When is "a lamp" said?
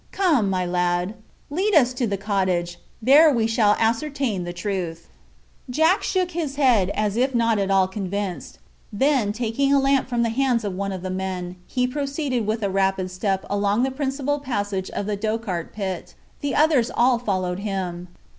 9.71-10.09